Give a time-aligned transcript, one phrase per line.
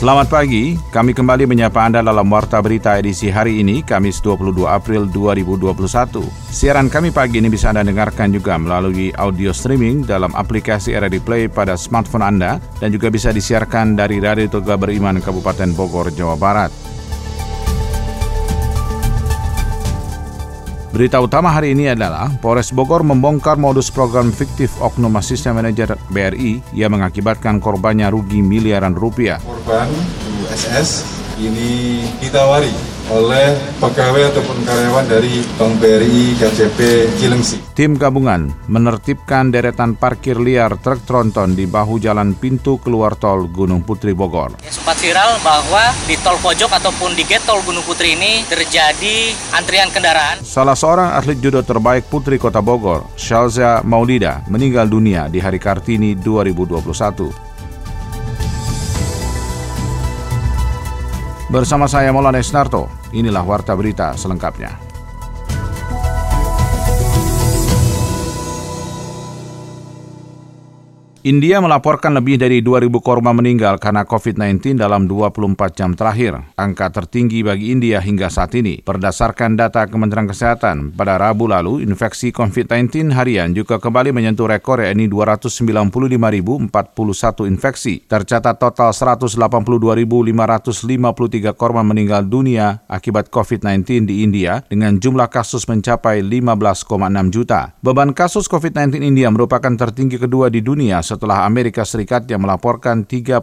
[0.00, 5.04] Selamat pagi, kami kembali menyapa Anda dalam Warta Berita edisi hari ini, Kamis 22 April
[5.04, 6.24] 2021.
[6.48, 11.52] Siaran kami pagi ini bisa Anda dengarkan juga melalui audio streaming dalam aplikasi RRD Play
[11.52, 16.72] pada smartphone Anda dan juga bisa disiarkan dari Radio Toga Beriman Kabupaten Bogor, Jawa Barat.
[20.90, 26.74] Berita utama hari ini adalah Polres Bogor membongkar modus program fiktif oknum asisten manajer BRI
[26.74, 29.38] yang mengakibatkan korbannya rugi miliaran rupiah.
[29.38, 29.86] Korban
[30.42, 31.06] USS
[31.38, 37.58] ini ditawari oleh pegawai ataupun karyawan dari Bank BRI KCP Cilengsi.
[37.74, 43.82] Tim gabungan menertibkan deretan parkir liar truk tronton di bahu jalan pintu keluar tol Gunung
[43.82, 44.54] Putri Bogor.
[44.62, 49.34] Ya, sempat viral bahwa di tol pojok ataupun di gate tol Gunung Putri ini terjadi
[49.58, 50.38] antrian kendaraan.
[50.46, 56.14] Salah seorang atlet judo terbaik Putri Kota Bogor, Shalza Maulida, meninggal dunia di Hari Kartini
[56.14, 57.49] 2021.
[61.50, 64.89] Bersama saya Maulana Esnarto, inilah Warta Berita selengkapnya.
[71.20, 76.40] India melaporkan lebih dari 2.000 korban meninggal karena COVID-19 dalam 24 jam terakhir.
[76.56, 78.80] Angka tertinggi bagi India hingga saat ini.
[78.80, 85.12] Berdasarkan data Kementerian Kesehatan, pada Rabu lalu infeksi COVID-19 harian juga kembali menyentuh rekor yakni
[85.12, 86.72] 295.041
[87.52, 88.00] infeksi.
[88.08, 96.88] Tercatat total 182.553 korban meninggal dunia akibat COVID-19 di India dengan jumlah kasus mencapai 15,6
[97.28, 97.76] juta.
[97.84, 103.42] Beban kasus COVID-19 India merupakan tertinggi kedua di dunia setelah Amerika Serikat yang melaporkan 31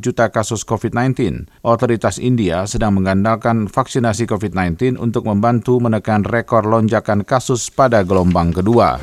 [0.00, 1.44] juta kasus COVID-19.
[1.60, 8.96] Otoritas India sedang mengandalkan vaksinasi COVID-19 untuk membantu menekan rekor lonjakan kasus pada gelombang kedua.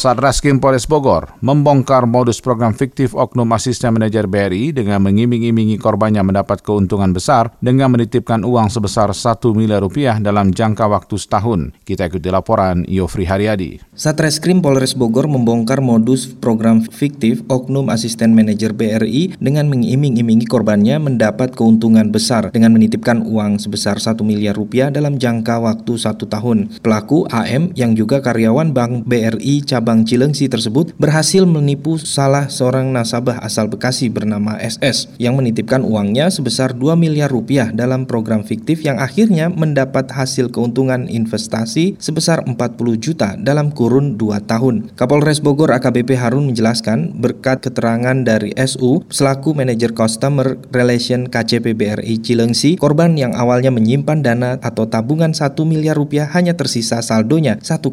[0.00, 6.64] Satreskrim Polres Bogor membongkar modus program fiktif oknum asisten manajer BRI dengan mengiming-imingi korbannya mendapat
[6.64, 11.76] keuntungan besar dengan menitipkan uang sebesar 1 miliar rupiah dalam jangka waktu setahun.
[11.84, 13.92] Kita ikuti laporan Yofri Haryadi.
[13.92, 21.52] Satreskrim Polres Bogor membongkar modus program fiktif oknum asisten manajer BRI dengan mengiming-imingi korbannya mendapat
[21.52, 26.80] keuntungan besar dengan menitipkan uang sebesar 1 miliar rupiah dalam jangka waktu satu tahun.
[26.80, 32.94] Pelaku AM yang juga karyawan Bank BRI cabang Cabang Cilengsi tersebut berhasil menipu salah seorang
[32.94, 38.86] nasabah asal Bekasi bernama SS yang menitipkan uangnya sebesar 2 miliar rupiah dalam program fiktif
[38.86, 42.54] yang akhirnya mendapat hasil keuntungan investasi sebesar 40
[43.02, 44.94] juta dalam kurun 2 tahun.
[44.94, 52.22] Kapolres Bogor AKBP Harun menjelaskan berkat keterangan dari SU selaku manajer customer relation KCP BRI
[52.22, 57.90] Cilengsi, korban yang awalnya menyimpan dana atau tabungan 1 miliar rupiah hanya tersisa saldonya 1,5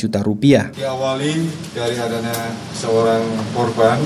[0.00, 0.72] juta rupiah.
[0.72, 1.33] Diawali
[1.74, 3.22] dari adanya seorang
[3.54, 3.98] korban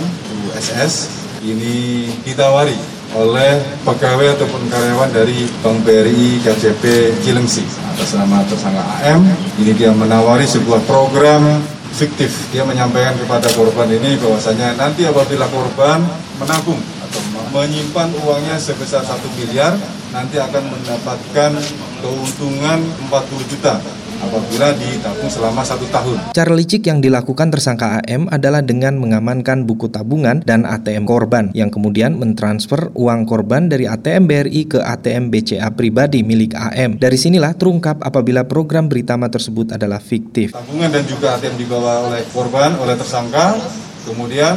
[0.49, 1.12] USS
[1.44, 2.77] ini ditawari
[3.16, 7.65] oleh pegawai ataupun karyawan dari Bank BRI KCP Cilengsi.
[7.93, 9.25] Atas nama tersangka AM
[9.61, 11.61] ini dia menawari sebuah program
[11.97, 12.53] fiktif.
[12.53, 16.05] Dia menyampaikan kepada korban ini bahwasanya nanti apabila korban
[16.37, 17.21] menabung atau
[17.56, 19.72] menyimpan uangnya sebesar satu miliar
[20.12, 21.53] nanti akan mendapatkan
[22.00, 23.81] keuntungan 40 juta
[24.23, 26.34] apabila ditabung selama satu tahun.
[26.34, 31.71] Cara licik yang dilakukan tersangka AM adalah dengan mengamankan buku tabungan dan ATM korban yang
[31.71, 36.99] kemudian mentransfer uang korban dari ATM BRI ke ATM BCA pribadi milik AM.
[36.99, 40.57] Dari sinilah terungkap apabila program Beritama tersebut adalah fiktif.
[40.57, 43.55] Tabungan dan juga ATM dibawa oleh korban, oleh tersangka,
[44.09, 44.57] kemudian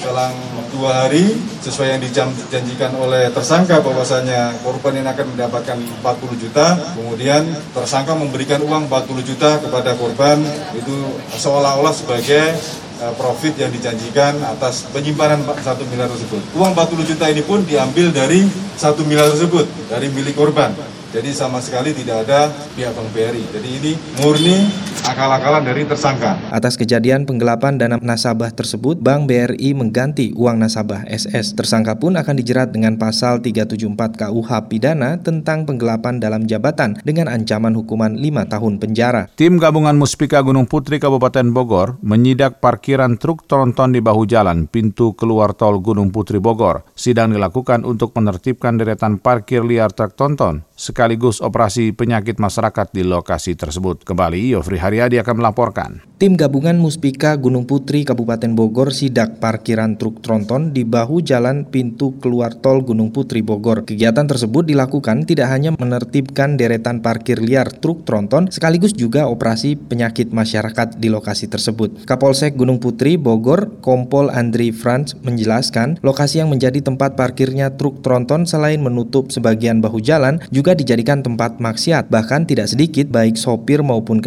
[0.00, 0.32] selang
[0.72, 6.66] dua hari sesuai yang dijanjikan oleh tersangka bahwasanya korban ini akan mendapatkan 40 juta
[6.96, 7.44] kemudian
[7.76, 10.40] tersangka memberikan uang 40 juta kepada korban
[10.72, 10.96] itu
[11.36, 12.56] seolah-olah sebagai
[13.04, 16.40] eh, profit yang dijanjikan atas penyimpanan satu miliar tersebut.
[16.56, 18.48] Uang 40 juta ini pun diambil dari
[18.80, 20.72] satu miliar tersebut dari milik korban.
[21.10, 22.46] Jadi sama sekali tidak ada
[22.78, 23.42] pihak Bank BRI.
[23.50, 23.92] Jadi ini
[24.22, 24.62] murni
[25.06, 26.36] akal-akalan dari tersangka.
[26.50, 31.54] Atas kejadian penggelapan dana nasabah tersebut, Bank BRI mengganti uang nasabah SS.
[31.54, 37.72] Tersangka pun akan dijerat dengan pasal 374 KUH pidana tentang penggelapan dalam jabatan dengan ancaman
[37.76, 39.22] hukuman 5 tahun penjara.
[39.38, 45.12] Tim gabungan Muspika Gunung Putri Kabupaten Bogor menyidak parkiran truk tronton di bahu jalan pintu
[45.14, 46.84] keluar tol Gunung Putri Bogor.
[46.98, 53.52] Sidang dilakukan untuk menertibkan deretan parkir liar truk tronton sekaligus operasi penyakit masyarakat di lokasi
[53.52, 54.00] tersebut.
[54.08, 56.02] Kembali Yofri Haryadi akan melaporkan.
[56.20, 62.12] Tim gabungan Muspika Gunung Putri Kabupaten Bogor sidak parkiran truk tronton di bahu jalan pintu
[62.20, 63.88] keluar tol Gunung Putri Bogor.
[63.88, 70.28] Kegiatan tersebut dilakukan tidak hanya menertibkan deretan parkir liar truk tronton, sekaligus juga operasi penyakit
[70.28, 72.04] masyarakat di lokasi tersebut.
[72.04, 78.44] Kapolsek Gunung Putri Bogor, Kompol Andri Franz menjelaskan, lokasi yang menjadi tempat parkirnya truk tronton
[78.44, 82.12] selain menutup sebagian bahu jalan, juga dijadikan tempat maksiat.
[82.12, 84.20] Bahkan tidak sedikit baik sopir maupun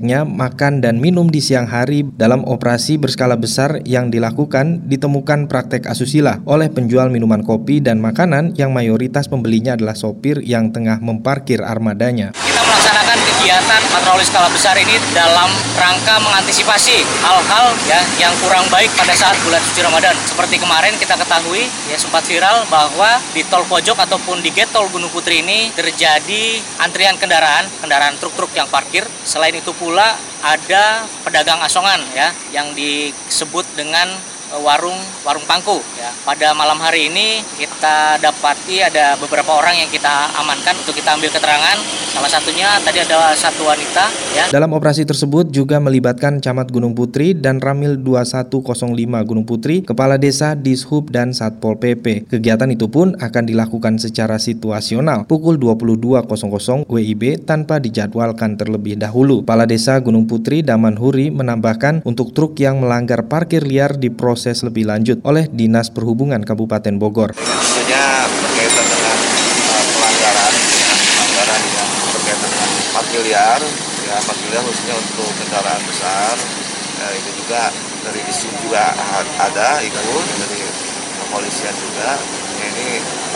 [0.00, 5.84] kenek-keneknya makan dan minum di siang hari dalam operasi berskala besar yang dilakukan ditemukan praktek
[5.84, 11.60] asusila oleh penjual minuman kopi dan makanan yang mayoritas pembelinya adalah sopir yang tengah memparkir
[11.60, 12.32] armadanya.
[12.32, 12.79] Kita
[13.40, 15.48] kegiatan patroli skala besar ini dalam
[15.80, 20.12] rangka mengantisipasi hal-hal ya yang kurang baik pada saat bulan suci Ramadan.
[20.28, 24.92] Seperti kemarin kita ketahui ya sempat viral bahwa di tol pojok ataupun di gate tol
[24.92, 29.08] Gunung Putri ini terjadi antrian kendaraan, kendaraan truk-truk yang parkir.
[29.24, 34.20] Selain itu pula ada pedagang asongan ya yang disebut dengan
[34.58, 36.10] warung warung pangku ya.
[36.26, 41.30] Pada malam hari ini kita dapati ada beberapa orang yang kita amankan untuk kita ambil
[41.30, 41.78] keterangan.
[42.10, 44.44] Salah satunya tadi ada satu wanita ya.
[44.50, 48.90] Dalam operasi tersebut juga melibatkan Camat Gunung Putri dan Ramil 2105
[49.22, 52.26] Gunung Putri, Kepala Desa Dishub dan Satpol PP.
[52.26, 59.46] Kegiatan itu pun akan dilakukan secara situasional pukul 22.00 WIB tanpa dijadwalkan terlebih dahulu.
[59.46, 63.94] Kepala Desa Gunung Putri Daman Huri menambahkan untuk truk yang melanggar parkir liar
[64.40, 67.36] diproses lebih lanjut oleh Dinas Perhubungan Kabupaten Bogor.
[67.36, 69.16] Tentunya berkaitan dengan
[69.68, 70.52] uh, pelanggaran,
[70.96, 73.60] pelanggaran yang berkaitan dengan parkir liar,
[74.08, 76.34] ya parkir liar khususnya untuk kendaraan besar.
[76.96, 77.68] Ya, itu juga
[78.00, 78.96] dari disub juga
[79.36, 80.60] ada ikut dari
[81.20, 82.16] kepolisian juga.
[82.16, 82.88] Ya, ini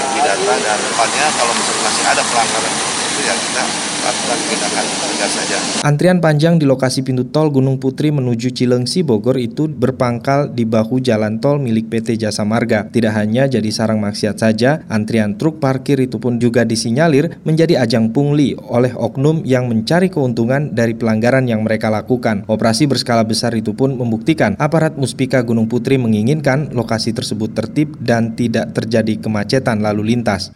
[0.09, 2.75] didata dan depannya kalau misalnya masih ada pelanggaran
[3.15, 3.65] itu ya kita
[4.05, 5.57] lakukan tindakan tegas saja.
[5.87, 10.99] Antrian panjang di lokasi pintu tol Gunung Putri menuju Cilengsi Bogor itu berpangkal di bahu
[10.99, 12.91] jalan tol milik PT Jasa Marga.
[12.91, 18.11] Tidak hanya jadi sarang maksiat saja, antrian truk parkir itu pun juga disinyalir menjadi ajang
[18.11, 22.43] pungli oleh oknum yang mencari keuntungan dari pelanggaran yang mereka lakukan.
[22.51, 28.35] Operasi berskala besar itu pun membuktikan aparat Muspika Gunung Putri menginginkan lokasi tersebut tertib dan
[28.35, 30.51] tidak terjadi kemacetan lalu lintas.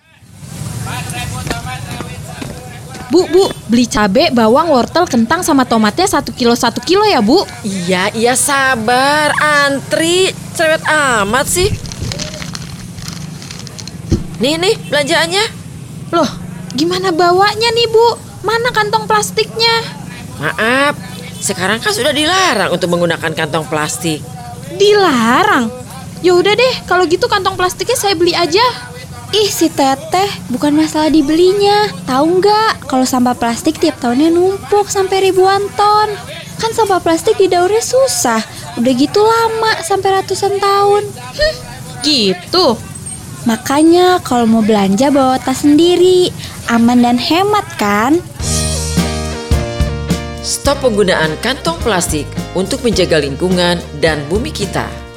[3.09, 7.41] Bu, bu, beli cabe, bawang, wortel, kentang sama tomatnya satu kilo satu kilo ya bu?
[7.65, 11.73] Iya, iya sabar, antri, cerewet amat sih.
[14.45, 15.45] Nih, nih belanjaannya.
[16.13, 16.29] Loh,
[16.77, 18.07] gimana bawanya nih bu?
[18.45, 19.89] Mana kantong plastiknya?
[20.39, 20.95] Maaf,
[21.41, 24.21] sekarang kan sudah dilarang untuk menggunakan kantong plastik.
[24.77, 25.73] Dilarang?
[26.21, 28.63] Ya udah deh, kalau gitu kantong plastiknya saya beli aja.
[29.29, 31.93] Ih si teteh, bukan masalah dibelinya.
[32.09, 36.09] Tahu nggak kalau sampah plastik tiap tahunnya numpuk sampai ribuan ton.
[36.57, 38.41] Kan sampah plastik didaurnya susah.
[38.81, 41.05] Udah gitu lama sampai ratusan tahun.
[41.13, 41.55] Hm,
[42.01, 42.81] gitu.
[43.45, 46.33] Makanya kalau mau belanja bawa tas sendiri,
[46.73, 48.25] aman dan hemat kan?
[50.41, 52.25] Stop penggunaan kantong plastik
[52.57, 55.08] untuk menjaga lingkungan dan bumi kita.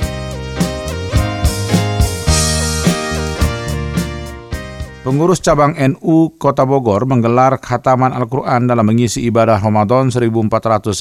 [5.11, 10.95] Pengurus cabang NU Kota Bogor menggelar khataman Al-Quran dalam mengisi ibadah Ramadan 1442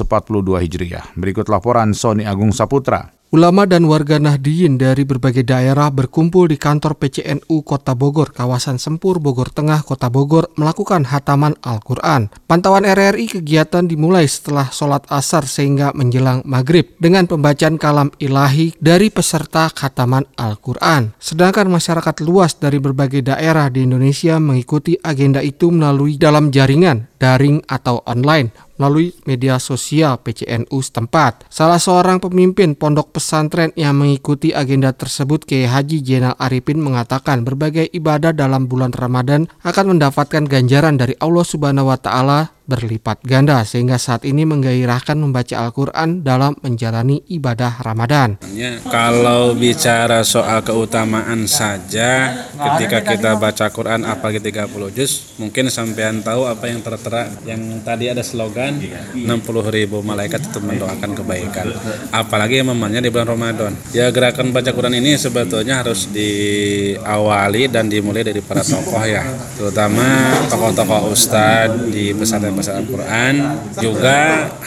[0.66, 1.14] Hijriah.
[1.14, 3.19] Berikut laporan Sony Agung Saputra.
[3.30, 9.22] Ulama dan warga Nahdiyin dari berbagai daerah berkumpul di kantor PCNU Kota Bogor, kawasan Sempur,
[9.22, 12.26] Bogor Tengah, Kota Bogor, melakukan hataman Al-Quran.
[12.50, 19.14] Pantauan RRI kegiatan dimulai setelah sholat asar sehingga menjelang maghrib dengan pembacaan kalam ilahi dari
[19.14, 21.14] peserta khataman Al-Quran.
[21.22, 27.62] Sedangkan masyarakat luas dari berbagai daerah di Indonesia mengikuti agenda itu melalui dalam jaringan, daring
[27.70, 31.44] atau online melalui media sosial PCNU setempat.
[31.52, 37.92] Salah seorang pemimpin pondok pesantren yang mengikuti agenda tersebut Kiai Haji Jenal Arifin mengatakan berbagai
[37.92, 43.98] ibadah dalam bulan Ramadan akan mendapatkan ganjaran dari Allah Subhanahu wa taala berlipat ganda sehingga
[43.98, 48.38] saat ini menggairahkan membaca Al-Quran dalam menjalani ibadah Ramadan.
[48.86, 56.46] Kalau bicara soal keutamaan saja ketika kita baca Quran apa 30 juz mungkin sampean tahu
[56.46, 57.26] apa yang tertera.
[57.42, 58.78] Yang tadi ada slogan
[59.18, 59.26] 60
[59.74, 61.74] ribu malaikat itu mendoakan kebaikan.
[62.14, 63.72] Apalagi yang memangnya di bulan Ramadan.
[63.90, 69.24] Ya gerakan baca Quran ini sebetulnya harus diawali dan dimulai dari para tokoh ya.
[69.56, 73.34] Terutama tokoh-tokoh ustadz di pesantren bahasa Al-Quran
[73.80, 74.18] juga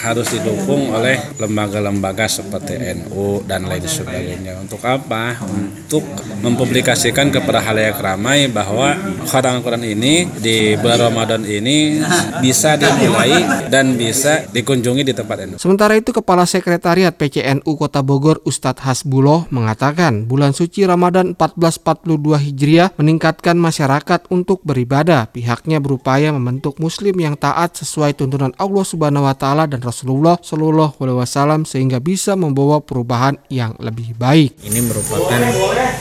[0.01, 4.57] harus didukung oleh lembaga-lembaga seperti NU dan lain sebagainya.
[4.57, 5.38] Untuk apa?
[5.45, 6.01] Untuk
[6.41, 8.97] mempublikasikan kepada halayak ramai bahwa
[9.29, 12.01] khatam Al-Quran ini di bulan Ramadan ini
[12.41, 15.62] bisa dimulai dan bisa dikunjungi di tempat NU.
[15.62, 22.89] Sementara itu Kepala Sekretariat PCNU Kota Bogor Ustadz Hasbuloh mengatakan bulan suci Ramadan 1442 Hijriah
[22.97, 25.29] meningkatkan masyarakat untuk beribadah.
[25.29, 30.98] Pihaknya berupaya membentuk muslim yang taat sesuai tuntunan Allah Subhanahu wa taala dan Rasulullah Shallallahu
[31.04, 34.58] alaihi wasallam sehingga bisa membawa perubahan yang lebih baik.
[34.63, 35.40] Ini merupakan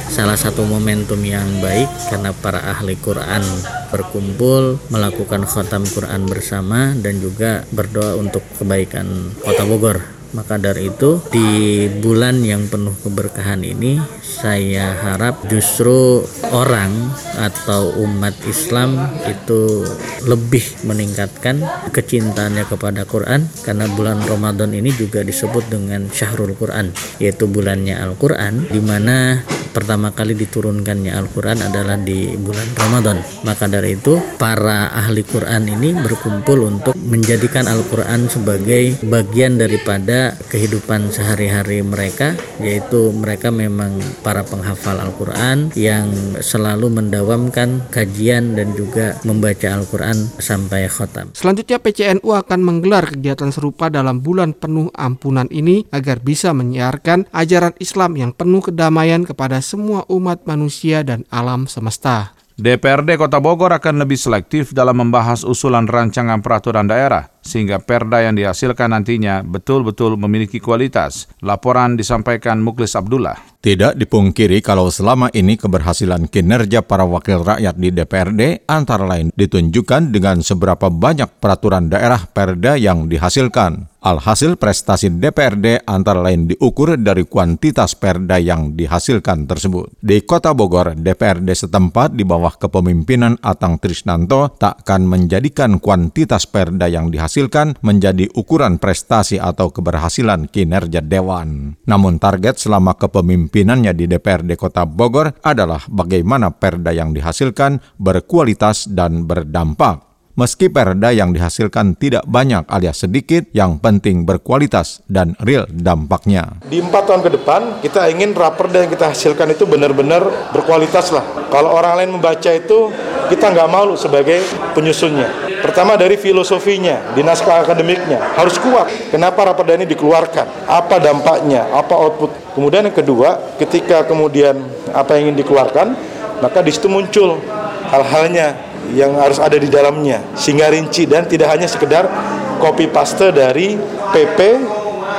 [0.09, 3.43] salah satu momentum yang baik karena para ahli Quran
[3.91, 10.22] berkumpul melakukan khatam Quran bersama dan juga berdoa untuk kebaikan Kota Bogor.
[10.33, 16.91] Maka dari itu di bulan yang penuh keberkahan ini saya harap justru orang
[17.37, 18.97] atau umat Islam
[19.29, 19.85] itu
[20.25, 21.61] lebih meningkatkan
[21.93, 28.73] kecintaannya kepada Quran karena bulan Ramadan ini juga disebut dengan Syahrul Quran yaitu bulannya Al-Quran
[28.73, 29.41] di mana
[29.73, 33.19] pertama kali diturunkannya Al-Quran adalah di bulan Ramadan.
[33.43, 41.11] Maka dari itu para ahli Quran ini berkumpul untuk menjadikan Al-Quran sebagai bagian daripada kehidupan
[41.11, 49.69] sehari-hari mereka yaitu mereka memang para penghafal Al-Quran yang selalu mendawamkan kajian dan juga membaca
[49.75, 51.35] Al-Quran sampai khotam.
[51.35, 57.75] Selanjutnya PCNU akan menggelar kegiatan serupa dalam bulan penuh ampunan ini agar bisa menyiarkan ajaran
[57.83, 62.37] Islam yang penuh kedamaian kepada semua umat manusia dan alam semesta.
[62.53, 68.39] DPRD Kota Bogor akan lebih selektif dalam membahas usulan rancangan peraturan daerah, sehingga perda yang
[68.39, 71.29] dihasilkan nantinya betul-betul memiliki kualitas.
[71.43, 73.53] Laporan disampaikan Muklis Abdullah.
[73.63, 80.11] Tidak dipungkiri kalau selama ini keberhasilan kinerja para wakil rakyat di DPRD antara lain ditunjukkan
[80.11, 83.87] dengan seberapa banyak peraturan daerah perda yang dihasilkan.
[84.03, 89.95] Alhasil prestasi DPRD antara lain diukur dari kuantitas perda yang dihasilkan tersebut.
[90.03, 97.15] Di Kota Bogor, DPRD setempat di bawah kepemimpinan Atang Trisnanto takkan menjadikan kuantitas perda yang
[97.15, 97.32] dihasilkan
[97.81, 101.81] menjadi ukuran prestasi atau keberhasilan kinerja Dewan.
[101.89, 109.25] Namun target selama kepemimpinannya di DPRD Kota Bogor adalah bagaimana perda yang dihasilkan berkualitas dan
[109.25, 110.12] berdampak.
[110.33, 116.57] Meski perda yang dihasilkan tidak banyak alias sedikit, yang penting berkualitas dan real dampaknya.
[116.65, 120.25] Di empat tahun ke depan, kita ingin raperda yang kita hasilkan itu benar-benar
[120.57, 121.21] berkualitas lah.
[121.53, 122.89] Kalau orang lain membaca itu,
[123.29, 124.41] kita nggak malu sebagai
[124.73, 125.61] penyusunnya.
[125.61, 129.13] Pertama dari filosofinya, di naskah akademiknya, harus kuat.
[129.13, 130.65] Kenapa raperda ini dikeluarkan?
[130.65, 131.69] Apa dampaknya?
[131.77, 132.57] Apa output?
[132.57, 134.65] Kemudian yang kedua, ketika kemudian
[134.97, 135.93] apa yang ingin dikeluarkan,
[136.43, 137.39] maka di situ muncul
[137.87, 138.59] hal-halnya
[138.91, 142.11] yang harus ada di dalamnya sehingga rinci dan tidak hanya sekedar
[142.59, 143.79] copy paste dari
[144.11, 144.39] PP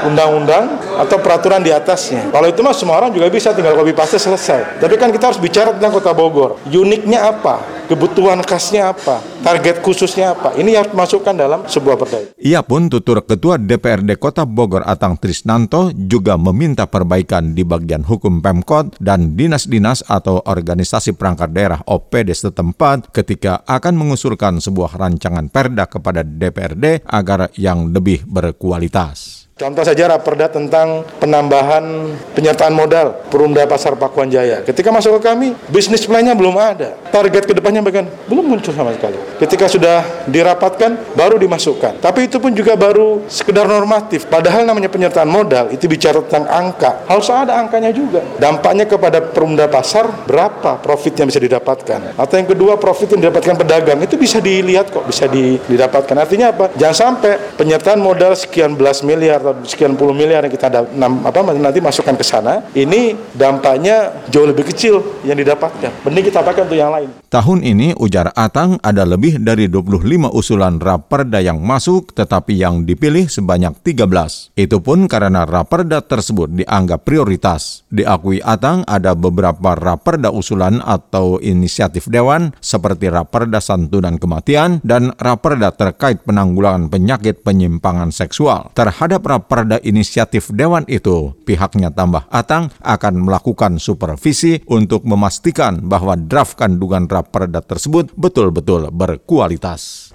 [0.08, 2.30] undang-undang atau peraturan di atasnya.
[2.34, 4.82] Kalau itu mah semua orang juga bisa tinggal copy paste selesai.
[4.82, 6.58] Tapi kan kita harus bicara tentang Kota Bogor.
[6.70, 7.84] Uniknya apa?
[7.88, 10.56] kebutuhan khasnya apa, target khususnya apa.
[10.56, 12.20] Ini harus masukkan dalam sebuah perda.
[12.40, 18.40] Ia pun tutur Ketua DPRD Kota Bogor Atang Trisnanto juga meminta perbaikan di bagian hukum
[18.40, 25.88] Pemkot dan dinas-dinas atau organisasi perangkat daerah OPD setempat ketika akan mengusulkan sebuah rancangan perda
[25.88, 29.43] kepada DPRD agar yang lebih berkualitas.
[29.54, 34.66] Contoh saja raperda tentang penambahan penyertaan modal Perumda Pasar Pakuan Jaya.
[34.66, 36.98] Ketika masuk ke kami, bisnis plan-nya belum ada.
[37.14, 39.14] Target ke depannya bahkan belum muncul sama sekali.
[39.38, 42.02] Ketika sudah dirapatkan, baru dimasukkan.
[42.02, 44.26] Tapi itu pun juga baru sekedar normatif.
[44.26, 47.06] Padahal namanya penyertaan modal, itu bicara tentang angka.
[47.06, 48.26] Harus ada angkanya juga.
[48.42, 52.18] Dampaknya kepada Perumda Pasar, berapa profit yang bisa didapatkan.
[52.18, 54.02] Atau yang kedua, profit yang didapatkan pedagang.
[54.02, 56.16] Itu bisa dilihat kok, bisa didapatkan.
[56.18, 56.74] Artinya apa?
[56.74, 61.84] Jangan sampai penyertaan modal sekian belas miliar atau sekian puluh miliar yang kita apa nanti
[61.84, 66.08] masukkan ke sana, ini dampaknya jauh lebih kecil yang didapatkan.
[66.08, 67.12] Mending kita pakai untuk yang lain.
[67.34, 73.26] Tahun ini ujar Atang ada lebih dari 25 usulan raperda yang masuk tetapi yang dipilih
[73.26, 74.54] sebanyak 13.
[74.54, 77.90] Itu pun karena raperda tersebut dianggap prioritas.
[77.90, 85.74] Diakui Atang ada beberapa raperda usulan atau inisiatif dewan seperti raperda santunan kematian dan raperda
[85.74, 88.70] terkait penanggulangan penyakit penyimpangan seksual.
[88.78, 96.62] Terhadap Perda inisiatif Dewan itu, pihaknya tambah Atang akan melakukan supervisi untuk memastikan bahwa draft
[96.62, 97.23] kandungan raperda
[97.64, 100.12] tersebut betul-betul berkualitas.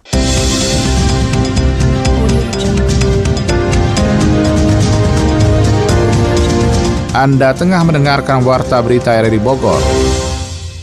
[7.19, 9.83] Anda tengah mendengarkan Warta Berita RRI Bogor.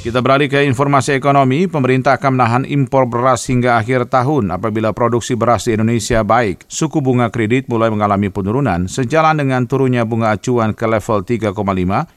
[0.05, 1.65] Kita beralih ke informasi ekonomi.
[1.65, 6.67] Pemerintah akan menahan impor beras hingga akhir tahun apabila produksi beras di Indonesia baik.
[6.67, 11.55] Suku bunga kredit mulai mengalami penurunan sejalan dengan turunnya bunga acuan ke level 3,5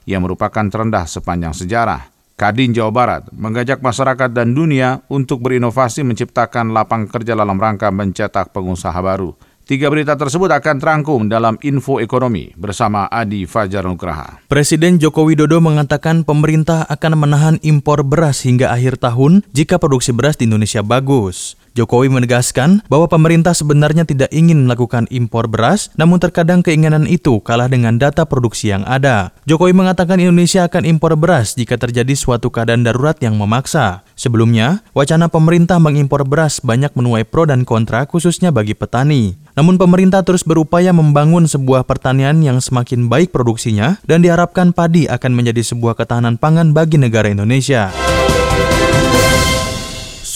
[0.05, 2.18] yang merupakan terendah sepanjang sejarah.
[2.39, 8.55] Kadin Jawa Barat mengajak masyarakat dan dunia untuk berinovasi menciptakan lapang kerja dalam rangka mencetak
[8.55, 9.35] pengusaha baru.
[9.67, 14.41] Tiga berita tersebut akan terangkum dalam Info Ekonomi bersama Adi Fajar Nugraha.
[14.47, 20.41] Presiden Joko Widodo mengatakan pemerintah akan menahan impor beras hingga akhir tahun jika produksi beras
[20.41, 21.59] di Indonesia bagus.
[21.79, 27.71] Jokowi menegaskan bahwa pemerintah sebenarnya tidak ingin melakukan impor beras, namun terkadang keinginan itu kalah
[27.71, 29.31] dengan data produksi yang ada.
[29.47, 34.03] Jokowi mengatakan Indonesia akan impor beras jika terjadi suatu keadaan darurat yang memaksa.
[34.19, 39.39] Sebelumnya, wacana pemerintah mengimpor beras banyak menuai pro dan kontra khususnya bagi petani.
[39.55, 45.31] Namun pemerintah terus berupaya membangun sebuah pertanian yang semakin baik produksinya dan diharapkan padi akan
[45.31, 47.95] menjadi sebuah ketahanan pangan bagi negara Indonesia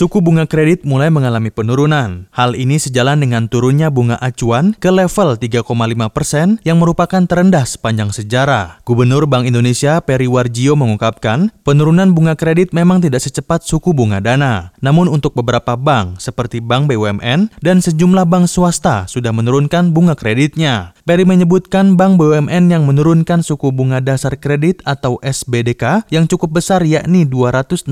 [0.02, 2.26] suku bunga kredit mulai mengalami penurunan.
[2.34, 5.62] Hal ini sejalan dengan turunnya bunga acuan ke level 3,5
[6.10, 8.82] persen yang merupakan terendah sepanjang sejarah.
[8.82, 14.74] Gubernur Bank Indonesia Peri Warjio mengungkapkan, penurunan bunga kredit memang tidak secepat suku bunga dana.
[14.82, 20.98] Namun untuk beberapa bank seperti Bank BUMN dan sejumlah bank swasta sudah menurunkan bunga kreditnya.
[21.06, 26.82] Peri menyebutkan Bank BUMN yang menurunkan suku bunga dasar kredit atau SBDK yang cukup besar
[26.86, 27.86] yakni 266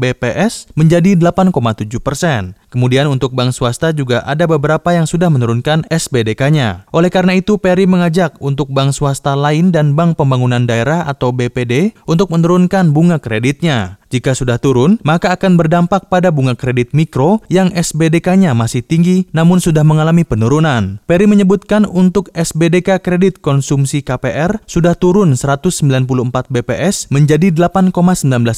[0.00, 2.54] BPS menjadi 8,7 persen.
[2.70, 6.86] Kemudian untuk bank swasta juga ada beberapa yang sudah menurunkan SBDK-nya.
[6.94, 11.98] Oleh karena itu, Peri mengajak untuk bank swasta lain dan Bank Pembangunan Daerah atau BPD
[12.06, 13.98] untuk menurunkan bunga kreditnya.
[14.14, 19.58] Jika sudah turun, maka akan berdampak pada bunga kredit mikro yang SBDK-nya masih tinggi namun
[19.58, 21.02] sudah mengalami penurunan.
[21.02, 27.90] Peri menyebutkan untuk SBDK kredit konsumsi KPR sudah turun 194 BPS menjadi 8,19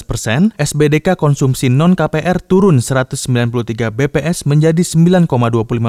[0.04, 5.24] persen, SBDK konsumsi non-KPR turun 193 BPS menjadi 9,25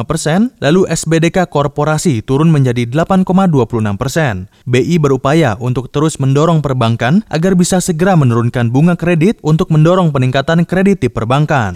[0.07, 4.47] persen, lalu SBDK korporasi turun menjadi 8,26 persen.
[4.63, 10.13] BI berupaya untuk terus mendorong perbankan agar bisa segera menurunkan bunga kredit untuk untuk mendorong
[10.13, 11.73] peningkatan kredit di perbankan.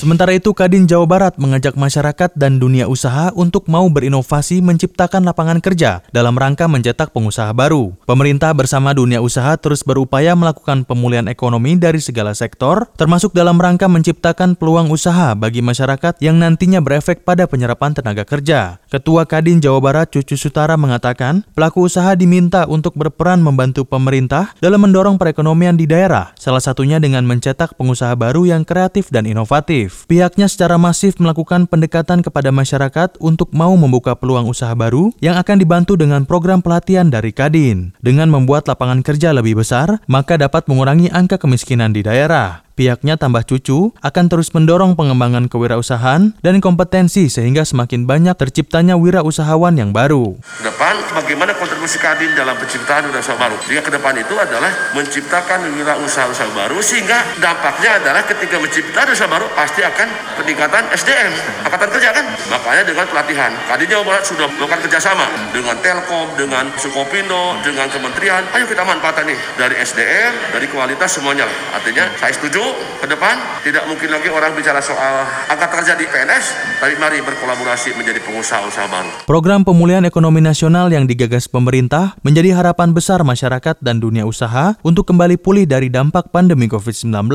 [0.00, 5.60] Sementara itu, Kadin Jawa Barat mengajak masyarakat dan dunia usaha untuk mau berinovasi menciptakan lapangan
[5.60, 7.92] kerja dalam rangka mencetak pengusaha baru.
[8.08, 13.92] Pemerintah bersama dunia usaha terus berupaya melakukan pemulihan ekonomi dari segala sektor, termasuk dalam rangka
[13.92, 18.80] menciptakan peluang usaha bagi masyarakat yang nantinya berefek pada penyerapan tenaga kerja.
[18.88, 24.80] Ketua Kadin Jawa Barat Cucu Sutara mengatakan, pelaku usaha diminta untuk berperan membantu pemerintah dalam
[24.80, 30.06] mendorong perekonomian di daerah, salah satunya dengan mencetak pengusaha baru yang kreatif dan inovatif masif.
[30.06, 35.58] Pihaknya secara masif melakukan pendekatan kepada masyarakat untuk mau membuka peluang usaha baru yang akan
[35.58, 37.92] dibantu dengan program pelatihan dari Kadin.
[37.98, 42.62] Dengan membuat lapangan kerja lebih besar, maka dapat mengurangi angka kemiskinan di daerah.
[42.80, 49.76] Pihaknya tambah cucu akan terus mendorong pengembangan kewirausahaan dan kompetensi sehingga semakin banyak terciptanya wirausahawan
[49.76, 50.40] yang baru.
[50.64, 53.60] Depan bagaimana kontribusi Kadin dalam penciptaan wirausaha baru?
[53.68, 59.44] Jika ke depan itu adalah menciptakan wirausaha baru sehingga dampaknya adalah ketika menciptakan usaha baru
[59.52, 60.08] pasti akan
[60.40, 61.36] peningkatan SDM,
[61.68, 62.24] angkatan kerja kan?
[62.48, 68.40] Makanya dengan pelatihan, Kadin Jawa Barat sudah melakukan kerjasama dengan Telkom, dengan Sukopindo, dengan kementerian.
[68.56, 71.44] Ayo kita manfaatkan nih dari SDM, dari kualitas semuanya.
[71.76, 76.44] Artinya saya setuju ke depan tidak mungkin lagi orang bicara soal angkat kerja di PNS,
[76.80, 79.10] tapi mari berkolaborasi menjadi pengusaha-usaha baru.
[79.28, 85.08] Program pemulihan ekonomi nasional yang digagas pemerintah menjadi harapan besar masyarakat dan dunia usaha untuk
[85.08, 87.28] kembali pulih dari dampak pandemi COVID-19.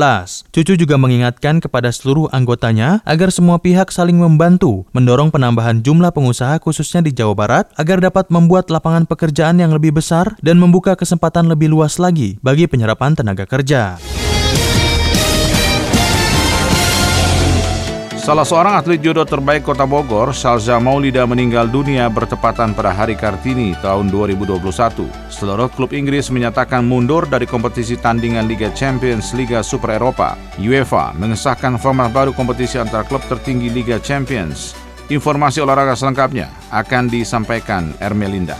[0.50, 6.58] Cucu juga mengingatkan kepada seluruh anggotanya agar semua pihak saling membantu mendorong penambahan jumlah pengusaha
[6.58, 11.46] khususnya di Jawa Barat agar dapat membuat lapangan pekerjaan yang lebih besar dan membuka kesempatan
[11.46, 13.98] lebih luas lagi bagi penyerapan tenaga kerja.
[18.26, 23.70] Salah seorang atlet judo terbaik Kota Bogor, Salza Maulida meninggal dunia bertepatan pada Hari Kartini
[23.78, 25.06] tahun 2021.
[25.30, 30.34] Seluruh klub Inggris menyatakan mundur dari kompetisi tandingan Liga Champions Liga Super Eropa.
[30.58, 34.74] UEFA mengesahkan format baru kompetisi antar klub tertinggi Liga Champions.
[35.06, 38.58] Informasi olahraga selengkapnya akan disampaikan Ermelinda.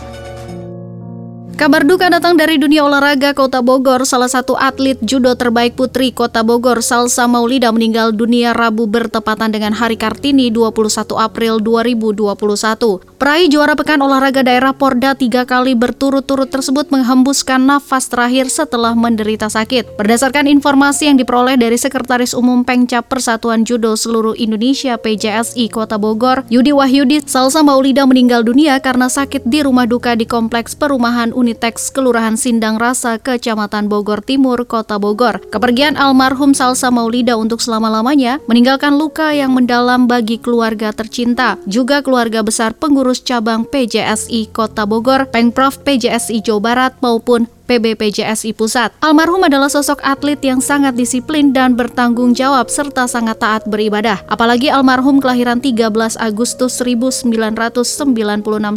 [1.57, 4.05] Kabar duka datang dari dunia olahraga Kota Bogor.
[4.05, 9.73] Salah satu atlet judo terbaik putri Kota Bogor, Salsa Maulida meninggal dunia Rabu bertepatan dengan
[9.73, 13.01] Hari Kartini 21 April 2021.
[13.17, 19.49] Peraih juara pekan olahraga daerah Porda tiga kali berturut-turut tersebut menghembuskan nafas terakhir setelah menderita
[19.49, 19.97] sakit.
[19.97, 26.45] Berdasarkan informasi yang diperoleh dari Sekretaris Umum Pengcap Persatuan Judo Seluruh Indonesia PJSI Kota Bogor,
[26.53, 31.46] Yudi Wahyudi, Salsa Maulida meninggal dunia karena sakit di rumah duka di Kompleks Perumahan Universitas
[31.47, 35.39] Unitex Kelurahan Sindang Rasa, Kecamatan Bogor Timur, Kota Bogor.
[35.47, 42.43] Kepergian almarhum Salsa Maulida untuk selama-lamanya meninggalkan luka yang mendalam bagi keluarga tercinta, juga keluarga
[42.43, 48.95] besar pengurus cabang PJSI Kota Bogor, Pengprov PJSI Jawa Barat maupun PBPJSI Pusat.
[49.03, 54.23] Almarhum adalah sosok atlet yang sangat disiplin dan bertanggung jawab serta sangat taat beribadah.
[54.31, 57.35] Apalagi almarhum kelahiran 13 Agustus 1996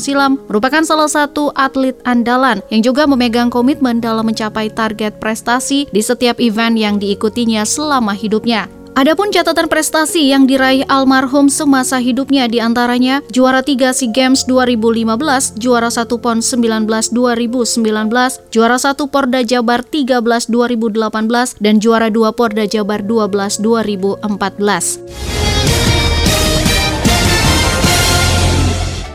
[0.03, 6.03] silam merupakan salah satu atlet andalan yang juga memegang komitmen dalam mencapai target prestasi di
[6.03, 8.79] setiap event yang diikutinya selama hidupnya.
[8.98, 15.55] Adapun catatan prestasi yang diraih almarhum semasa hidupnya di antaranya juara 3 SEA Games 2015,
[15.62, 22.66] juara 1 PON 19 2019, juara 1 Porda Jabar 13 2018, dan juara 2 Porda
[22.66, 24.26] Jabar 12 2014.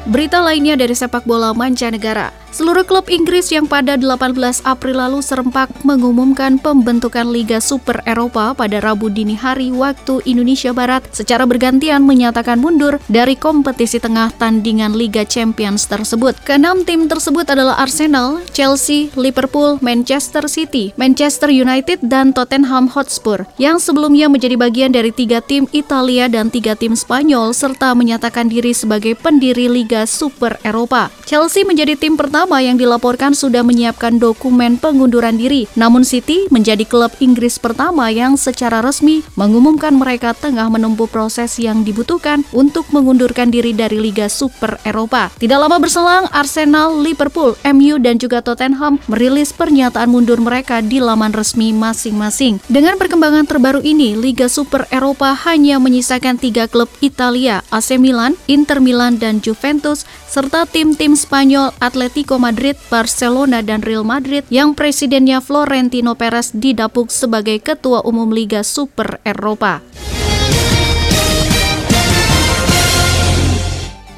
[0.08, 2.44] Berita lainnya dari sepak bola mancanegara.
[2.56, 4.32] Seluruh klub Inggris yang pada 18
[4.63, 11.04] April lalu serempak mengumumkan pembentukan Liga Super Eropa pada Rabu dini hari waktu Indonesia Barat
[11.12, 16.39] secara bergantian menyatakan mundur dari kompetisi tengah tandingan Liga Champions tersebut.
[16.48, 23.84] Keenam tim tersebut adalah Arsenal, Chelsea, Liverpool, Manchester City, Manchester United, dan Tottenham Hotspur yang
[23.84, 29.12] sebelumnya menjadi bagian dari tiga tim Italia dan tiga tim Spanyol serta menyatakan diri sebagai
[29.20, 31.12] pendiri Liga Super Eropa.
[31.28, 35.65] Chelsea menjadi tim pertama pertama yang dilaporkan sudah menyiapkan dokumen pengunduran diri.
[35.73, 41.81] Namun City menjadi klub Inggris pertama yang secara resmi mengumumkan mereka tengah menempuh proses yang
[41.81, 45.34] dibutuhkan untuk mengundurkan diri dari Liga Super Eropa.
[45.41, 51.34] Tidak lama berselang, Arsenal, Liverpool, MU, dan juga Tottenham merilis pernyataan mundur mereka di laman
[51.34, 52.62] resmi masing-masing.
[52.69, 58.77] Dengan perkembangan terbaru ini, Liga Super Eropa hanya menyisakan tiga klub Italia, AC Milan, Inter
[58.77, 65.39] Milan, dan Juventus, serta tim-tim Spanyol Atletico Atletico Madrid, Barcelona, dan Real Madrid yang presidennya
[65.39, 69.80] Florentino Perez didapuk sebagai Ketua Umum Liga Super Eropa.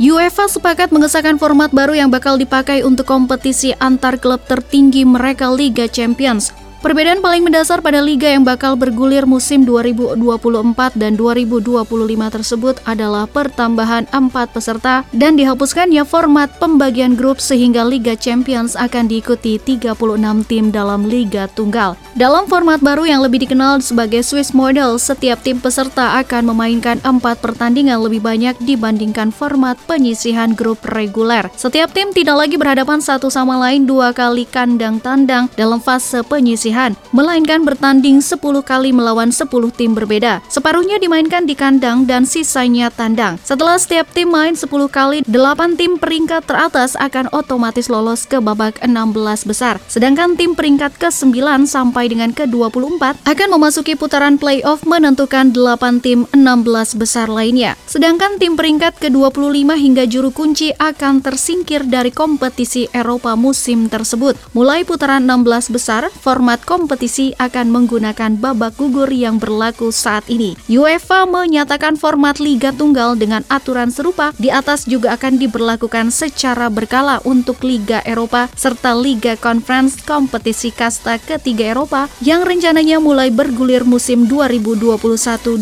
[0.01, 5.85] UEFA sepakat mengesahkan format baru yang bakal dipakai untuk kompetisi antar klub tertinggi mereka Liga
[5.85, 6.49] Champions.
[6.87, 11.83] Perbedaan paling mendasar pada liga yang bakal bergulir musim 2024 dan 2025
[12.31, 19.59] tersebut adalah pertambahan empat peserta dan dihapuskannya format pembagian grup sehingga Liga Champions akan diikuti
[19.59, 19.99] 36
[20.47, 21.99] tim dalam Liga Tunggal.
[22.15, 27.43] Dalam format baru yang lebih dikenal sebagai Swiss Model, setiap tim peserta akan memainkan empat
[27.43, 31.51] pertandingan lebih banyak dibandingkan format penyisihan grup reguler.
[31.59, 36.76] Setiap tim tidak lagi berhadapan satu sama lain dua kali kandang tandang dalam fase penyisihan
[36.77, 40.45] penyisihan, melainkan bertanding 10 kali melawan 10 tim berbeda.
[40.47, 43.41] Separuhnya dimainkan di kandang dan sisanya tandang.
[43.41, 48.77] Setelah setiap tim main 10 kali, 8 tim peringkat teratas akan otomatis lolos ke babak
[48.85, 49.81] 16 besar.
[49.89, 57.01] Sedangkan tim peringkat ke-9 sampai dengan ke-24 akan memasuki putaran playoff menentukan 8 tim 16
[57.01, 57.73] besar lainnya.
[57.89, 64.37] Sedangkan tim peringkat ke-25 hingga juru kunci akan tersingkir dari kompetisi Eropa musim tersebut.
[64.53, 70.57] Mulai putaran 16 besar, format format kompetisi akan menggunakan babak gugur yang berlaku saat ini.
[70.65, 77.21] UEFA menyatakan format Liga Tunggal dengan aturan serupa di atas juga akan diberlakukan secara berkala
[77.29, 84.25] untuk Liga Eropa serta Liga Conference kompetisi kasta ketiga Eropa yang rencananya mulai bergulir musim
[84.25, 85.61] 2021-2022.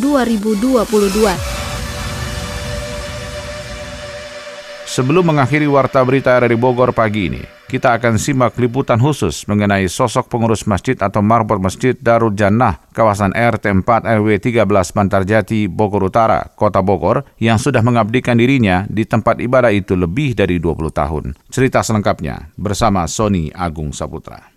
[4.86, 7.44] Sebelum mengakhiri warta berita dari Bogor pagi ini,
[7.76, 13.36] kita akan simak liputan khusus mengenai sosok pengurus masjid atau marbot Masjid Darul Jannah, kawasan
[13.36, 14.64] RT 4 RW 13
[14.96, 20.56] Bantarjati, Bogor Utara, Kota Bogor, yang sudah mengabdikan dirinya di tempat ibadah itu lebih dari
[20.56, 21.36] 20 tahun.
[21.52, 24.56] Cerita selengkapnya bersama Sony Agung Saputra.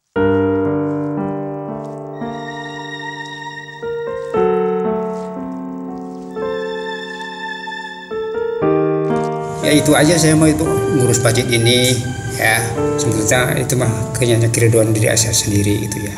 [9.68, 11.92] Ya itu aja saya mau itu ngurus budget ini
[12.40, 12.64] ya.
[12.96, 16.14] Sebetulnya itu mah kenyanya keriduan diri saya sendiri gitu ya.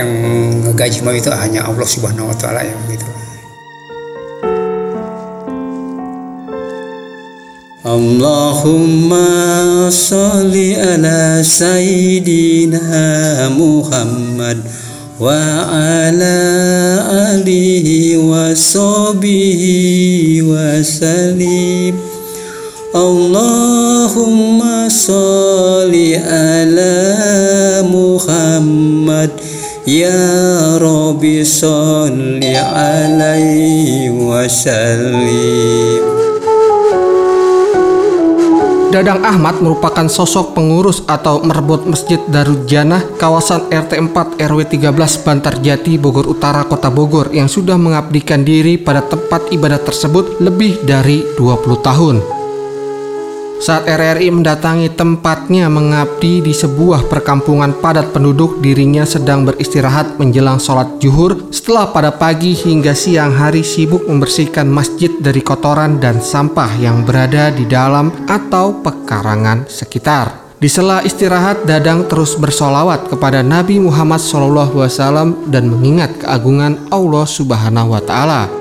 [0.00, 0.10] Yang
[0.72, 3.18] gaji mau itu hanya Allah subhanahu wa ta'ala yang gitu.
[7.88, 12.84] Allahumma salli ala Sayyidina
[13.48, 14.60] Muhammad
[15.16, 15.32] wa
[15.72, 16.36] ala
[17.32, 21.67] alihi wa sahbihi wa salim
[24.28, 27.00] Allahumma salli ala
[27.88, 29.32] Muhammad
[29.88, 36.04] Ya Rabbi salli alaihi wa sallim
[38.92, 45.24] Dadang Ahmad merupakan sosok pengurus atau merebut Masjid Darul Janah kawasan RT 4 RW 13
[45.24, 50.84] Bantar Jati Bogor Utara Kota Bogor yang sudah mengabdikan diri pada tempat ibadah tersebut lebih
[50.84, 52.37] dari 20 tahun.
[53.58, 61.02] Saat RRI mendatangi tempatnya mengabdi di sebuah perkampungan padat penduduk, dirinya sedang beristirahat menjelang sholat
[61.02, 67.02] zuhur setelah pada pagi hingga siang hari sibuk membersihkan masjid dari kotoran dan sampah yang
[67.02, 70.48] berada di dalam atau pekarangan sekitar.
[70.58, 77.94] Di sela istirahat, Dadang terus bersolawat kepada Nabi Muhammad SAW dan mengingat keagungan Allah Subhanahu
[77.94, 78.57] wa Ta'ala.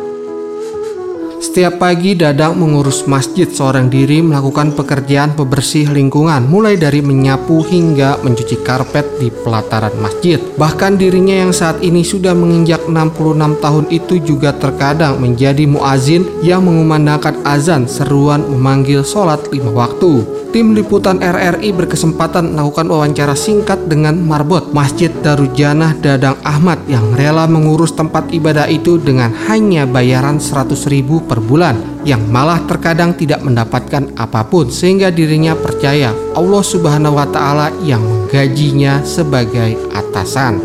[1.38, 8.18] Setiap pagi Dadang mengurus masjid seorang diri melakukan pekerjaan pembersih lingkungan mulai dari menyapu hingga
[8.26, 10.42] mencuci karpet di pelataran masjid.
[10.58, 16.66] Bahkan dirinya yang saat ini sudah menginjak 66 tahun itu juga terkadang menjadi muazin yang
[16.66, 20.38] mengumandangkan azan seruan memanggil sholat lima waktu.
[20.48, 27.46] Tim liputan RRI berkesempatan melakukan wawancara singkat dengan Marbot Masjid Darujana Dadang Ahmad yang rela
[27.52, 33.44] mengurus tempat ibadah itu dengan hanya bayaran 100 ribu per bulan yang malah terkadang tidak
[33.44, 40.64] mendapatkan apa pun sehingga dirinya percaya Allah Subhanahu wa taala yang menggajinya sebagai atasan.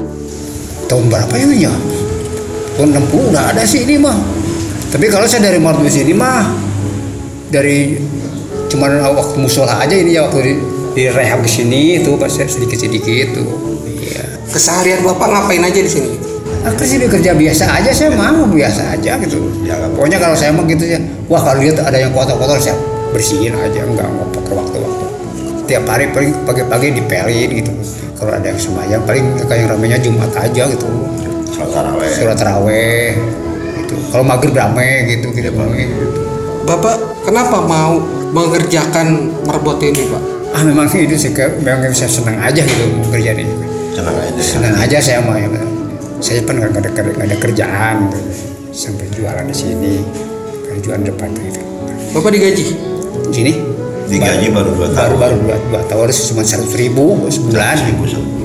[0.87, 1.75] Tahun berapa ini ya?
[2.79, 4.16] Tahun 60 udah ada sih ini mah.
[4.88, 6.46] Tapi kalau saya dari Marbot sini mah
[7.51, 7.98] dari
[8.72, 10.53] cuma waktu musola aja ini ya waktu di,
[10.96, 13.44] di rehab di sini itu pas sedikit sedikit itu.
[13.85, 14.25] Iya.
[14.48, 16.32] Keseharian bapak ngapain aja di sini?
[16.62, 19.42] Aku sih kerja biasa aja saya mau biasa aja gitu.
[19.66, 22.79] Ya, pokoknya kalau saya mau gitu ya, wah kalau lihat ada yang kotor-kotor saya
[23.11, 25.05] bersihin aja enggak nggak pakai waktu-waktu.
[25.66, 27.72] Tiap hari paling pagi-pagi dipelin gitu.
[28.14, 30.87] Kalau ada yang sembahyang paling kayak yang ramenya Jumat aja gitu.
[31.51, 32.11] Surat taraweh.
[32.14, 33.18] Surat taraweh
[33.83, 33.94] gitu.
[34.14, 36.07] Kalau maghrib rame gitu tidak rame gitu.
[36.62, 37.98] Bapak kenapa mau
[38.31, 40.22] mengerjakan merbot ini pak?
[40.55, 43.51] Ah memang itu sih memang saya senang aja gitu kerja ini.
[43.98, 44.38] Senang aja.
[44.38, 45.51] Senang aja saya mau ya.
[46.22, 47.96] Saya pun nggak ada, gak ada kerjaan
[48.70, 49.94] sampai jualan di sini,
[50.80, 51.61] jualan depan gitu.
[52.14, 52.66] Bapak digaji?
[53.28, 53.52] Di sini?
[54.06, 54.96] Digaji baru dua tahun.
[54.96, 57.76] Baru baru dua, dua tahun cuma seratus ribu sebulan.
[57.90, 58.04] Ribu,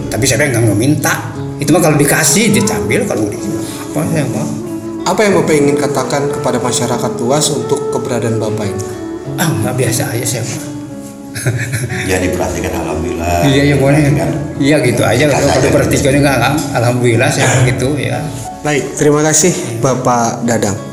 [0.09, 1.31] Tapi saya nggak minta.
[1.61, 4.47] Itu mah kalau dikasih diambil kalau di apa saya mau.
[5.07, 8.97] Apa yang Bapak ingin katakan kepada masyarakat luas untuk keberadaan Bapak ini?
[9.37, 10.76] ah nggak biasa aja saya mah
[12.09, 13.43] ya diperhatikan alhamdulillah.
[13.45, 14.01] Iya iya boleh.
[14.15, 16.39] Kan iya gitu aja kalau kalau diperhatikan nggak
[16.77, 18.23] alhamdulillah saya gitu ya.
[18.63, 20.86] Baik terima kasih Bapak Dadang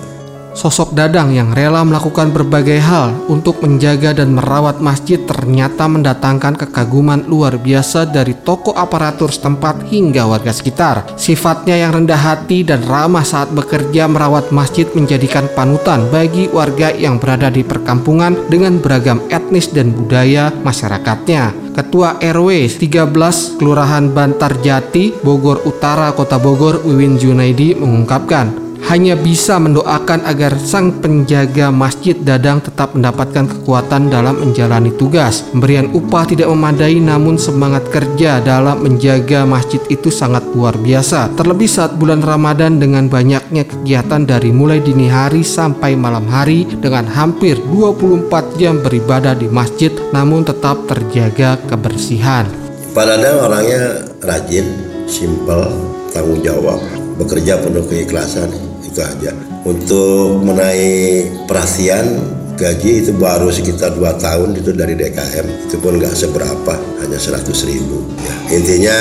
[0.55, 7.27] Sosok Dadang yang rela melakukan berbagai hal untuk menjaga dan merawat masjid ternyata mendatangkan kekaguman
[7.27, 11.19] luar biasa dari toko aparatur setempat hingga warga sekitar.
[11.19, 17.19] Sifatnya yang rendah hati dan ramah saat bekerja merawat masjid menjadikan panutan bagi warga yang
[17.19, 21.51] berada di perkampungan dengan beragam etnis dan budaya masyarakatnya.
[21.75, 29.57] Ketua RW 13 Kelurahan Bantar Jati, Bogor Utara, Kota Bogor, Wiwin Junaidi mengungkapkan, hanya bisa
[29.57, 35.41] mendoakan agar sang penjaga masjid Dadang tetap mendapatkan kekuatan dalam menjalani tugas.
[35.53, 41.33] Pemberian upah tidak memadai namun semangat kerja dalam menjaga masjid itu sangat luar biasa.
[41.33, 47.09] Terlebih saat bulan Ramadan dengan banyaknya kegiatan dari mulai dini hari sampai malam hari dengan
[47.09, 52.45] hampir 24 jam beribadah di masjid namun tetap terjaga kebersihan.
[52.93, 54.71] Pak Dadang orangnya rajin,
[55.11, 55.67] simpel,
[56.15, 56.79] tanggung jawab,
[57.19, 59.35] bekerja penuh keikhlasan itu aja.
[59.67, 62.07] Untuk menaik perhatian
[62.55, 67.43] gaji itu baru sekitar 2 tahun itu dari DKM itu pun nggak seberapa hanya 100
[67.67, 68.07] ribu.
[68.23, 68.99] Ya, intinya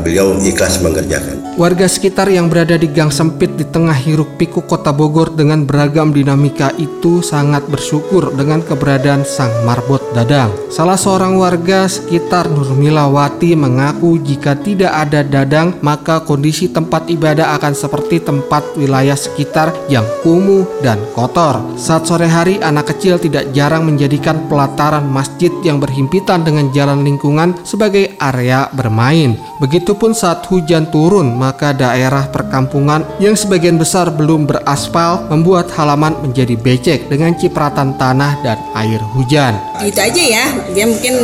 [0.00, 4.88] beliau ikhlas mengerjakan Warga sekitar yang berada di gang sempit di tengah hiruk pikuk kota
[4.88, 10.48] Bogor dengan beragam dinamika itu sangat bersyukur dengan keberadaan sang marbot Dadang.
[10.72, 17.76] Salah seorang warga sekitar Nurmilawati mengaku jika tidak ada Dadang maka kondisi tempat ibadah akan
[17.76, 21.60] seperti tempat wilayah sekitar yang kumuh dan kotor.
[21.76, 27.52] Saat sore hari anak kecil tidak jarang menjadikan pelataran masjid yang berhimpitan dengan jalan lingkungan
[27.60, 29.36] sebagai area bermain.
[29.82, 36.54] Begitupun saat hujan turun maka daerah perkampungan yang sebagian besar belum beraspal membuat halaman menjadi
[36.54, 39.58] becek dengan cipratan tanah dan air hujan.
[39.82, 41.14] Itu aja ya, dia mungkin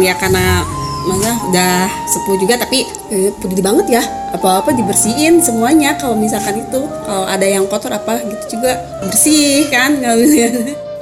[0.00, 0.64] ya karena
[1.04, 4.02] mana udah sepuh juga tapi eh, peduli banget ya.
[4.40, 6.88] Apa-apa dibersihin semuanya kalau misalkan itu.
[7.04, 10.00] Kalau ada yang kotor apa gitu juga bersih kan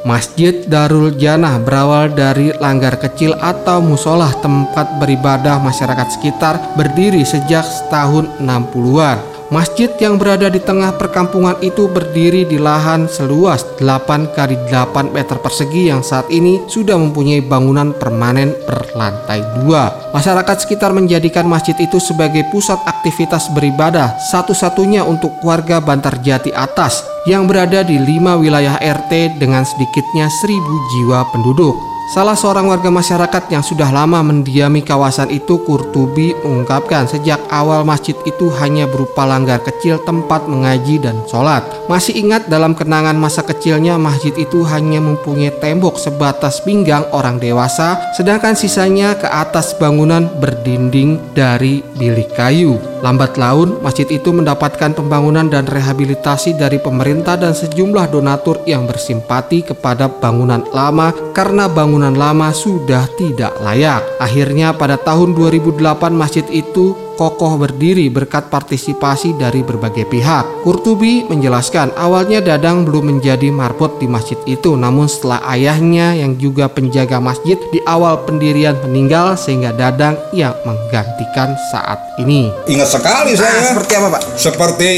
[0.01, 7.69] Masjid Darul Janah berawal dari langgar kecil atau musolah tempat beribadah masyarakat sekitar berdiri sejak
[7.93, 9.30] tahun 60-an.
[9.51, 15.43] Masjid yang berada di tengah perkampungan itu berdiri di lahan seluas 8 kali 8 meter
[15.43, 19.91] persegi yang saat ini sudah mempunyai bangunan permanen berlantai dua.
[20.15, 27.51] Masyarakat sekitar menjadikan masjid itu sebagai pusat aktivitas beribadah satu-satunya untuk warga Bantarjati Atas yang
[27.51, 31.90] berada di lima wilayah RT dengan sedikitnya seribu jiwa penduduk.
[32.11, 38.19] Salah seorang warga masyarakat yang sudah lama mendiami kawasan itu, Kurtubi, mengungkapkan sejak awal masjid
[38.27, 41.63] itu hanya berupa langgar kecil tempat mengaji dan sholat.
[41.87, 48.03] Masih ingat dalam kenangan masa kecilnya masjid itu hanya mempunyai tembok sebatas pinggang orang dewasa,
[48.19, 52.75] sedangkan sisanya ke atas bangunan berdinding dari bilik kayu.
[53.07, 59.63] Lambat laun, masjid itu mendapatkan pembangunan dan rehabilitasi dari pemerintah dan sejumlah donatur yang bersimpati
[59.63, 64.01] kepada bangunan lama karena bangunan bangunan lama sudah tidak layak.
[64.17, 70.65] Akhirnya pada tahun 2008 masjid itu kokoh berdiri berkat partisipasi dari berbagai pihak.
[70.65, 76.73] Kurtubi menjelaskan awalnya Dadang belum menjadi marbot di masjid itu namun setelah ayahnya yang juga
[76.73, 82.49] penjaga masjid di awal pendirian meninggal sehingga Dadang yang menggantikan saat ini.
[82.65, 83.61] Ingat sekali saya.
[83.61, 84.23] Nah, seperti apa Pak?
[84.41, 84.91] Seperti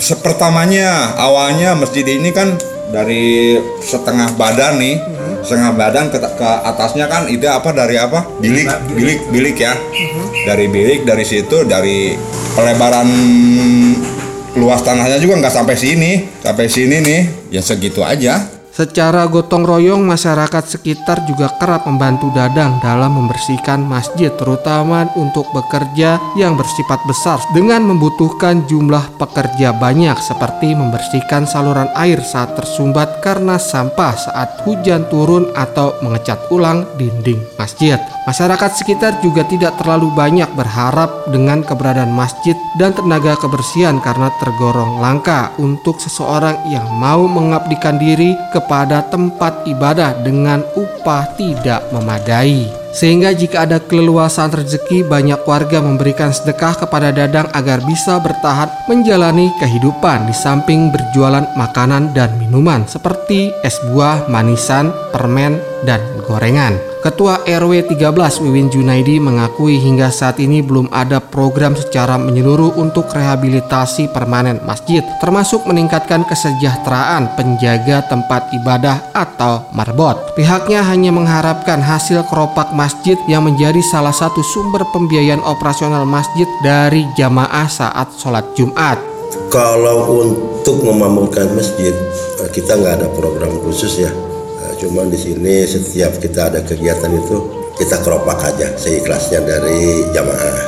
[0.00, 2.56] sepertamanya awalnya masjid ini kan
[2.88, 8.24] dari setengah badan nih setengah badan ke, ke atasnya kan itu apa dari apa?
[8.40, 9.20] Bilik bilik.
[9.28, 9.74] bilik ya.
[10.46, 12.14] Dari bilik dari situ dari
[12.54, 13.08] pelebaran
[14.56, 16.12] luas tanahnya juga nggak sampai sini.
[16.40, 17.20] Sampai sini nih
[17.52, 24.28] ya segitu aja Secara gotong royong, masyarakat sekitar juga kerap membantu Dadang dalam membersihkan masjid,
[24.28, 32.20] terutama untuk bekerja yang bersifat besar dengan membutuhkan jumlah pekerja banyak seperti membersihkan saluran air
[32.20, 37.96] saat tersumbat karena sampah saat hujan turun atau mengecat ulang dinding masjid.
[38.28, 45.00] Masyarakat sekitar juga tidak terlalu banyak berharap dengan keberadaan masjid dan tenaga kebersihan karena tergolong
[45.00, 52.66] langka untuk seseorang yang mau mengabdikan diri ke kepada tempat ibadah dengan upah tidak memadai.
[52.90, 59.54] Sehingga jika ada keleluasan rezeki banyak warga memberikan sedekah kepada Dadang agar bisa bertahan menjalani
[59.62, 66.74] kehidupan di samping berjualan makanan dan minuman seperti es buah, manisan, permen, dan gorengan.
[67.06, 73.06] Ketua RW 13 Wiwin Junaidi mengakui hingga saat ini belum ada program secara menyeluruh untuk
[73.14, 80.18] rehabilitasi permanen masjid, termasuk meningkatkan kesejahteraan penjaga tempat ibadah atau marbot.
[80.34, 87.06] Pihaknya hanya mengharapkan hasil keropak masjid yang menjadi salah satu sumber pembiayaan operasional masjid dari
[87.14, 88.98] jamaah saat sholat Jumat.
[89.54, 91.94] Kalau untuk memamungkan masjid,
[92.50, 94.25] kita nggak ada program khusus ya
[94.86, 97.42] Cuma di sini setiap kita ada kegiatan itu
[97.74, 100.62] kita keropak aja seikhlasnya dari jamaah.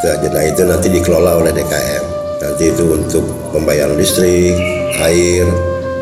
[0.00, 0.26] Itu aja.
[0.32, 2.04] Nah itu nanti dikelola oleh DKM.
[2.40, 3.20] Nanti itu untuk
[3.52, 4.56] pembayaran listrik,
[4.96, 5.44] air,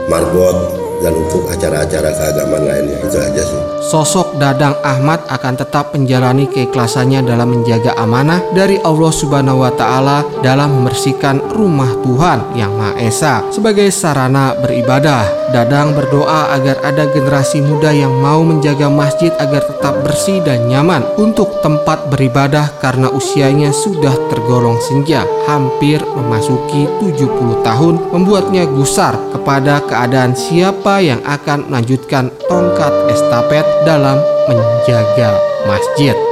[0.07, 0.55] marbot,
[1.03, 3.61] dan untuk acara-acara keagamaan lainnya itu aja sih.
[3.83, 10.23] Sosok Dadang Ahmad akan tetap menjalani keikhlasannya dalam menjaga amanah dari Allah Subhanahu wa taala
[10.41, 15.43] dalam membersihkan rumah Tuhan yang Maha Esa sebagai sarana beribadah.
[15.53, 21.05] Dadang berdoa agar ada generasi muda yang mau menjaga masjid agar tetap bersih dan nyaman
[21.21, 29.85] untuk tempat beribadah karena usianya sudah tergolong senja, hampir memasuki 70 tahun, membuatnya gusar kepada
[29.85, 34.19] keadaan siapa yang akan melanjutkan tongkat estafet dalam
[34.51, 36.32] menjaga masjid.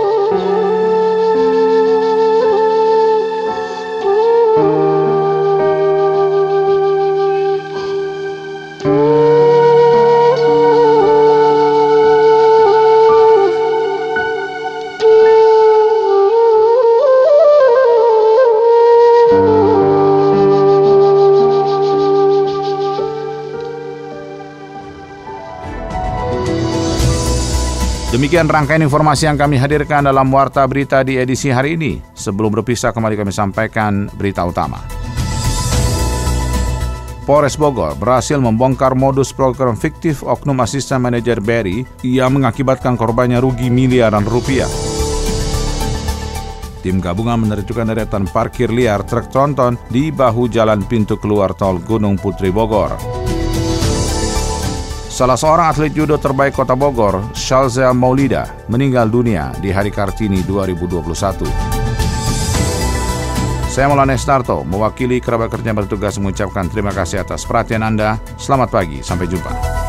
[28.30, 31.98] Demikian rangkaian informasi yang kami hadirkan dalam Warta Berita di edisi hari ini.
[32.14, 34.78] Sebelum berpisah kembali kami sampaikan berita utama.
[37.26, 43.66] Polres Bogor berhasil membongkar modus program fiktif oknum asisten manajer Berry yang mengakibatkan korbannya rugi
[43.66, 44.70] miliaran rupiah.
[46.86, 52.14] Tim gabungan menerjukan deretan parkir liar truk tronton di bahu jalan pintu keluar tol Gunung
[52.14, 52.94] Putri Bogor.
[55.20, 61.44] Salah seorang atlet judo terbaik kota Bogor, Shalza Maulida, meninggal dunia di Hari Kartini 2021.
[63.68, 68.16] Saya Maulana Estarto, mewakili kerabat kerja bertugas mengucapkan terima kasih atas perhatian Anda.
[68.40, 69.79] Selamat pagi, sampai jumpa.